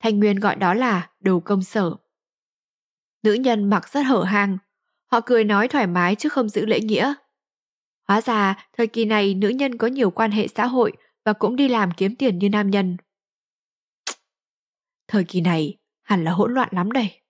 [0.00, 1.96] Thành Nguyên gọi đó là đồ công sở.
[3.22, 4.58] Nữ nhân mặc rất hở hang,
[5.06, 7.14] họ cười nói thoải mái chứ không giữ lễ nghĩa.
[8.08, 10.92] Hóa ra, thời kỳ này nữ nhân có nhiều quan hệ xã hội
[11.24, 12.96] và cũng đi làm kiếm tiền như nam nhân.
[15.08, 17.25] Thời kỳ này hẳn là hỗn loạn lắm đây.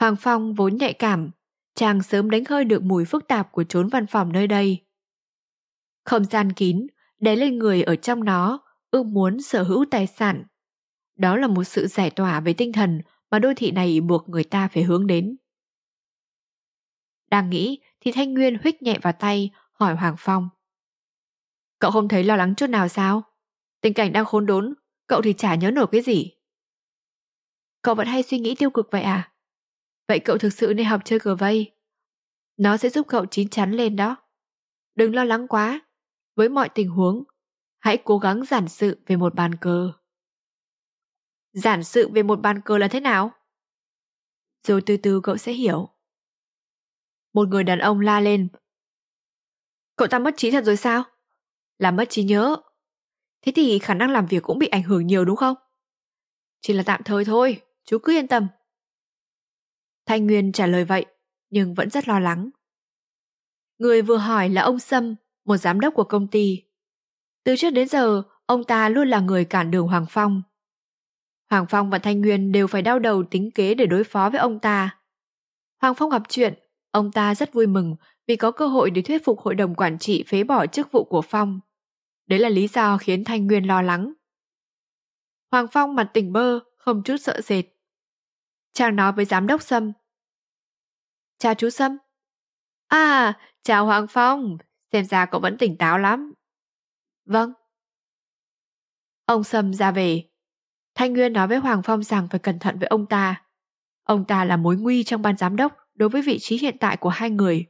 [0.00, 1.30] Hoàng Phong vốn nhạy cảm,
[1.74, 4.86] chàng sớm đánh hơi được mùi phức tạp của chốn văn phòng nơi đây.
[6.04, 6.86] Không gian kín,
[7.18, 8.60] đè lên người ở trong nó,
[8.90, 10.44] ước muốn sở hữu tài sản.
[11.16, 14.44] Đó là một sự giải tỏa về tinh thần mà đô thị này buộc người
[14.44, 15.36] ta phải hướng đến.
[17.30, 20.48] Đang nghĩ thì Thanh Nguyên huých nhẹ vào tay, hỏi Hoàng Phong.
[21.78, 23.22] Cậu không thấy lo lắng chút nào sao?
[23.80, 24.74] Tình cảnh đang khốn đốn,
[25.06, 26.32] cậu thì chả nhớ nổi cái gì.
[27.82, 29.29] Cậu vẫn hay suy nghĩ tiêu cực vậy à?
[30.10, 31.72] Vậy cậu thực sự nên học chơi cờ vây.
[32.56, 34.16] Nó sẽ giúp cậu chín chắn lên đó.
[34.94, 35.80] Đừng lo lắng quá.
[36.36, 37.24] Với mọi tình huống,
[37.78, 39.92] hãy cố gắng giản sự về một bàn cờ.
[41.52, 43.30] Giản sự về một bàn cờ là thế nào?
[44.62, 45.88] Rồi từ từ cậu sẽ hiểu.
[47.32, 48.48] Một người đàn ông la lên.
[49.96, 51.04] Cậu ta mất trí thật rồi sao?
[51.78, 52.56] Là mất trí nhớ.
[53.42, 55.56] Thế thì khả năng làm việc cũng bị ảnh hưởng nhiều đúng không?
[56.60, 58.48] Chỉ là tạm thời thôi, chú cứ yên tâm.
[60.10, 61.06] Thanh Nguyên trả lời vậy,
[61.50, 62.50] nhưng vẫn rất lo lắng.
[63.78, 66.62] Người vừa hỏi là ông Sâm, một giám đốc của công ty.
[67.44, 70.42] Từ trước đến giờ, ông ta luôn là người cản đường Hoàng Phong.
[71.50, 74.40] Hoàng Phong và Thanh Nguyên đều phải đau đầu tính kế để đối phó với
[74.40, 74.98] ông ta.
[75.80, 76.54] Hoàng Phong gặp chuyện,
[76.90, 77.96] ông ta rất vui mừng
[78.26, 81.04] vì có cơ hội để thuyết phục hội đồng quản trị phế bỏ chức vụ
[81.04, 81.60] của Phong.
[82.26, 84.12] Đấy là lý do khiến Thanh Nguyên lo lắng.
[85.50, 87.64] Hoàng Phong mặt tỉnh bơ, không chút sợ sệt.
[88.72, 89.92] Chàng nói với giám đốc Sâm.
[91.40, 91.96] Chào chú Sâm.
[92.88, 94.58] À, chào Hoàng Phong,
[94.92, 96.32] xem ra cậu vẫn tỉnh táo lắm.
[97.24, 97.52] Vâng.
[99.24, 100.28] Ông Sâm ra về.
[100.94, 103.42] Thanh Nguyên nói với Hoàng Phong rằng phải cẩn thận với ông ta.
[104.02, 106.96] Ông ta là mối nguy trong ban giám đốc đối với vị trí hiện tại
[106.96, 107.66] của hai người.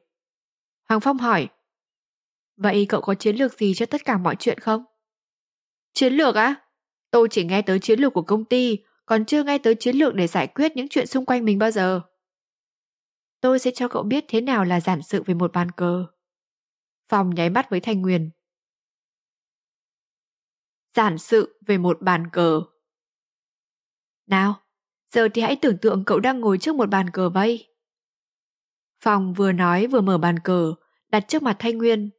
[0.89, 1.49] Hoàng Phong hỏi.
[2.57, 4.85] Vậy cậu có chiến lược gì cho tất cả mọi chuyện không?
[5.95, 6.55] Chiến lược á?
[7.11, 10.15] Tôi chỉ nghe tới chiến lược của công ty, còn chưa nghe tới chiến lược
[10.15, 12.01] để giải quyết những chuyện xung quanh mình bao giờ.
[13.41, 16.07] Tôi sẽ cho cậu biết thế nào là giản sự về một bàn cờ.
[17.09, 18.31] phòng nháy mắt với Thanh Nguyên.
[20.95, 22.63] Giản sự về một bàn cờ.
[24.27, 24.63] Nào,
[25.11, 27.67] giờ thì hãy tưởng tượng cậu đang ngồi trước một bàn cờ vây.
[29.01, 30.75] phòng vừa nói vừa mở bàn cờ,
[31.09, 32.11] đặt trước mặt Thanh Nguyên.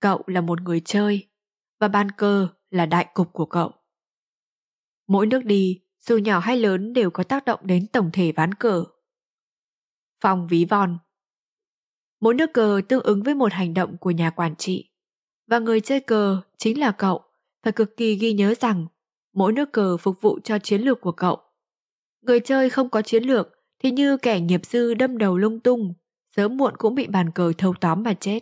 [0.00, 1.28] Cậu là một người chơi,
[1.80, 3.72] và bàn cờ là đại cục của cậu.
[5.06, 8.54] Mỗi nước đi, dù nhỏ hay lớn đều có tác động đến tổng thể ván
[8.54, 8.84] cờ
[10.24, 10.98] phòng ví von
[12.20, 14.90] Mỗi nước cờ tương ứng với một hành động của nhà quản trị.
[15.46, 17.22] Và người chơi cờ chính là cậu,
[17.62, 18.86] phải cực kỳ ghi nhớ rằng
[19.32, 21.40] mỗi nước cờ phục vụ cho chiến lược của cậu.
[22.20, 25.94] Người chơi không có chiến lược thì như kẻ nghiệp dư đâm đầu lung tung,
[26.36, 28.40] sớm muộn cũng bị bàn cờ thâu tóm mà chết.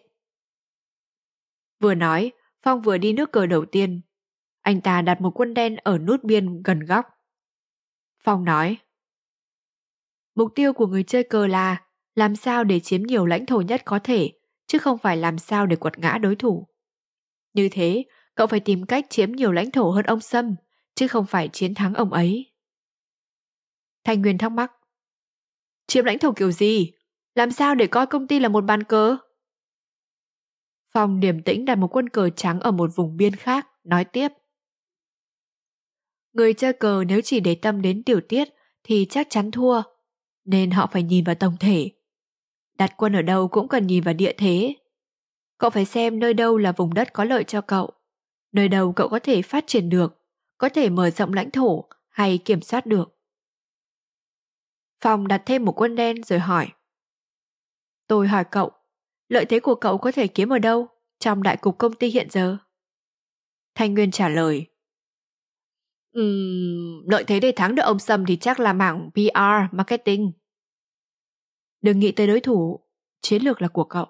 [1.80, 4.00] Vừa nói, Phong vừa đi nước cờ đầu tiên.
[4.60, 7.06] Anh ta đặt một quân đen ở nút biên gần góc.
[8.24, 8.78] Phong nói,
[10.34, 11.82] Mục tiêu của người chơi cờ là
[12.14, 14.32] làm sao để chiếm nhiều lãnh thổ nhất có thể,
[14.66, 16.68] chứ không phải làm sao để quật ngã đối thủ.
[17.54, 20.54] Như thế, cậu phải tìm cách chiếm nhiều lãnh thổ hơn ông Sâm,
[20.94, 22.52] chứ không phải chiến thắng ông ấy.
[24.04, 24.72] Thanh Nguyên thắc mắc.
[25.86, 26.92] Chiếm lãnh thổ kiểu gì?
[27.34, 29.16] Làm sao để coi công ty là một bàn cờ?
[30.94, 34.28] Phong điềm tĩnh đặt một quân cờ trắng ở một vùng biên khác, nói tiếp.
[36.32, 38.48] Người chơi cờ nếu chỉ để tâm đến tiểu tiết
[38.84, 39.82] thì chắc chắn thua,
[40.44, 41.90] nên họ phải nhìn vào tổng thể.
[42.78, 44.76] Đặt quân ở đâu cũng cần nhìn vào địa thế.
[45.58, 47.90] Cậu phải xem nơi đâu là vùng đất có lợi cho cậu,
[48.52, 50.18] nơi đâu cậu có thể phát triển được,
[50.58, 53.18] có thể mở rộng lãnh thổ hay kiểm soát được.
[55.00, 56.68] Phong đặt thêm một quân đen rồi hỏi.
[58.06, 58.70] Tôi hỏi cậu,
[59.28, 62.30] lợi thế của cậu có thể kiếm ở đâu trong đại cục công ty hiện
[62.30, 62.56] giờ?
[63.74, 64.66] Thanh Nguyên trả lời.
[66.20, 70.32] Uhm, lợi thế để thắng được ông Sâm thì chắc là mảng PR, marketing.
[71.82, 72.80] Đừng nghĩ tới đối thủ,
[73.20, 74.06] chiến lược là của cậu.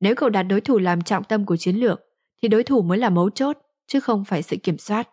[0.00, 2.00] Nếu cậu đặt đối thủ làm trọng tâm của chiến lược,
[2.42, 5.08] thì đối thủ mới là mấu chốt, chứ không phải sự kiểm soát.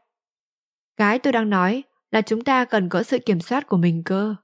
[0.98, 4.36] Cái tôi đang nói là chúng ta cần có sự kiểm soát của mình cơ.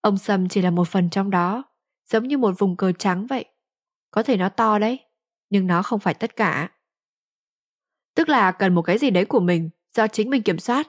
[0.00, 1.64] Ông Sâm chỉ là một phần trong đó,
[2.06, 3.44] giống như một vùng cờ trắng vậy.
[4.10, 4.98] Có thể nó to đấy,
[5.50, 6.68] nhưng nó không phải tất cả.
[8.14, 10.88] Tức là cần một cái gì đấy của mình do chính mình kiểm soát.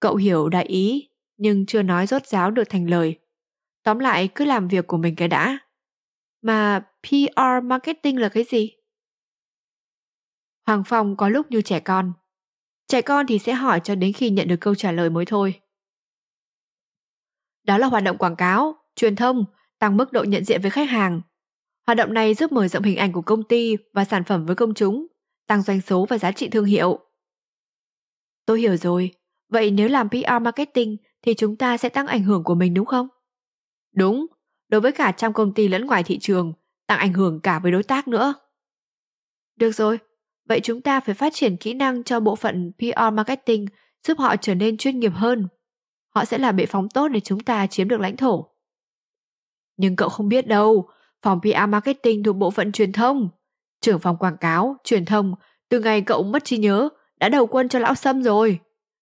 [0.00, 3.18] Cậu hiểu đại ý, nhưng chưa nói rốt ráo được thành lời.
[3.82, 5.58] Tóm lại cứ làm việc của mình cái đã.
[6.42, 8.72] Mà PR marketing là cái gì?
[10.66, 12.12] Hoàng Phong có lúc như trẻ con.
[12.88, 15.60] Trẻ con thì sẽ hỏi cho đến khi nhận được câu trả lời mới thôi.
[17.64, 19.44] Đó là hoạt động quảng cáo, truyền thông,
[19.78, 21.20] tăng mức độ nhận diện với khách hàng.
[21.86, 24.56] Hoạt động này giúp mở rộng hình ảnh của công ty và sản phẩm với
[24.56, 25.06] công chúng,
[25.46, 26.98] tăng doanh số và giá trị thương hiệu.
[28.46, 29.10] Tôi hiểu rồi.
[29.48, 32.86] Vậy nếu làm PR marketing thì chúng ta sẽ tăng ảnh hưởng của mình đúng
[32.86, 33.08] không?
[33.94, 34.26] Đúng,
[34.68, 36.52] đối với cả trong công ty lẫn ngoài thị trường,
[36.86, 38.34] tăng ảnh hưởng cả với đối tác nữa.
[39.56, 39.98] Được rồi,
[40.48, 43.66] vậy chúng ta phải phát triển kỹ năng cho bộ phận PR marketing
[44.06, 45.48] giúp họ trở nên chuyên nghiệp hơn.
[46.14, 48.48] Họ sẽ là bệ phóng tốt để chúng ta chiếm được lãnh thổ.
[49.76, 50.88] Nhưng cậu không biết đâu,
[51.22, 53.28] phòng PR marketing thuộc bộ phận truyền thông.
[53.80, 55.34] Trưởng phòng quảng cáo, truyền thông,
[55.68, 56.88] từ ngày cậu mất trí nhớ
[57.22, 58.60] đã đầu quân cho lão Sâm rồi.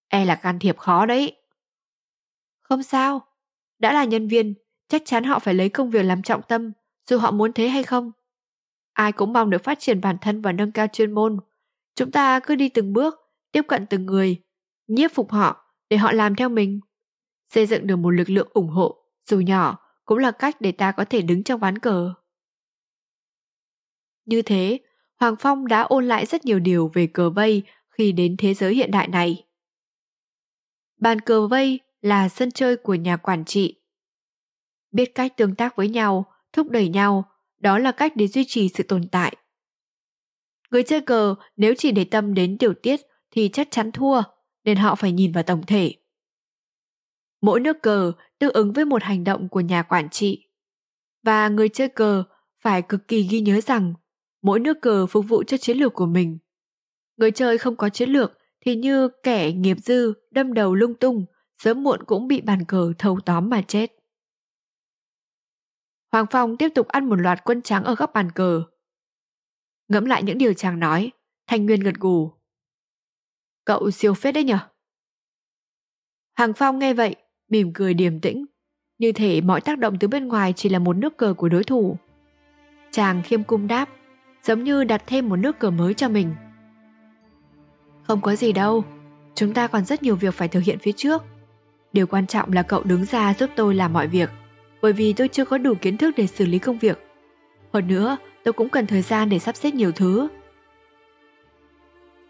[0.09, 1.37] E là can thiệp khó đấy.
[2.61, 3.27] Không sao,
[3.79, 4.55] đã là nhân viên,
[4.89, 6.73] chắc chắn họ phải lấy công việc làm trọng tâm,
[7.07, 8.13] dù họ muốn thế hay không.
[8.93, 11.37] Ai cũng mong được phát triển bản thân và nâng cao chuyên môn.
[11.95, 13.15] Chúng ta cứ đi từng bước,
[13.53, 14.43] tiếp cận từng người,
[14.87, 16.81] nhiếp phục họ để họ làm theo mình.
[17.49, 20.93] Xây dựng được một lực lượng ủng hộ, dù nhỏ, cũng là cách để ta
[20.93, 22.15] có thể đứng trong ván cờ.
[24.25, 24.79] Như thế,
[25.21, 27.63] Hoàng Phong đã ôn lại rất nhiều điều về cờ vây
[28.01, 29.45] khi đến thế giới hiện đại này.
[31.01, 33.81] Bàn cờ vây là sân chơi của nhà quản trị.
[34.93, 37.25] Biết cách tương tác với nhau, thúc đẩy nhau,
[37.59, 39.37] đó là cách để duy trì sự tồn tại.
[40.71, 44.23] Người chơi cờ nếu chỉ để tâm đến tiểu tiết thì chắc chắn thua,
[44.65, 45.95] nên họ phải nhìn vào tổng thể.
[47.41, 50.49] Mỗi nước cờ tương ứng với một hành động của nhà quản trị.
[51.23, 52.25] Và người chơi cờ
[52.61, 53.95] phải cực kỳ ghi nhớ rằng
[54.43, 56.39] mỗi nước cờ phục vụ cho chiến lược của mình.
[57.21, 61.27] Người chơi không có chiến lược thì như kẻ nghiệp dư đâm đầu lung tung,
[61.59, 63.91] sớm muộn cũng bị bàn cờ thâu tóm mà chết.
[66.13, 68.63] Hoàng Phong tiếp tục ăn một loạt quân trắng ở góc bàn cờ.
[69.89, 71.11] Ngẫm lại những điều chàng nói,
[71.47, 72.33] Thanh Nguyên gật gù.
[73.65, 74.59] Cậu siêu phết đấy nhở?
[76.39, 77.17] Hoàng Phong nghe vậy,
[77.49, 78.47] mỉm cười điềm tĩnh,
[78.99, 81.65] như thể mọi tác động từ bên ngoài chỉ là một nước cờ của đối
[81.65, 81.97] thủ.
[82.91, 83.89] Chàng khiêm cung đáp,
[84.43, 86.35] giống như đặt thêm một nước cờ mới cho mình.
[88.11, 88.85] Không có gì đâu,
[89.35, 91.23] chúng ta còn rất nhiều việc phải thực hiện phía trước.
[91.93, 94.31] Điều quan trọng là cậu đứng ra giúp tôi làm mọi việc,
[94.83, 96.99] bởi vì tôi chưa có đủ kiến thức để xử lý công việc.
[97.73, 100.29] Hơn nữa, tôi cũng cần thời gian để sắp xếp nhiều thứ.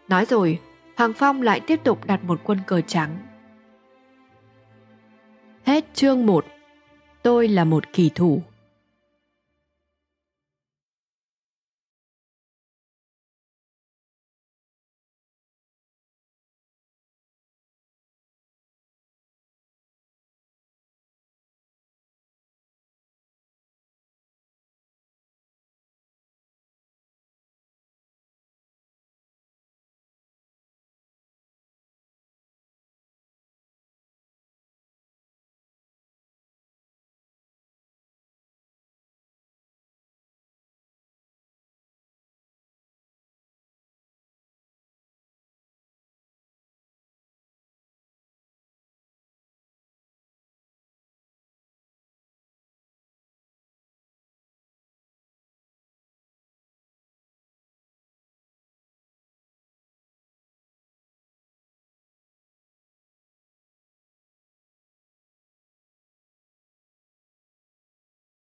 [0.07, 0.59] Nói rồi,
[0.97, 3.17] Hoàng Phong lại tiếp tục đặt một quân cờ trắng.
[5.63, 6.45] Hết chương 1
[7.23, 8.41] Tôi là một kỳ thủ